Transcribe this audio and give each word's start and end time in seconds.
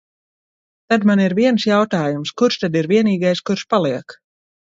Tad 0.93 1.03
man 1.09 1.21
ir 1.25 1.35
viens 1.39 1.65
jautājums: 1.67 2.33
kurš 2.43 2.59
tad 2.63 2.79
ir 2.83 2.91
vienīgais, 2.93 3.43
kurš 3.51 3.67
paliek? 3.75 4.17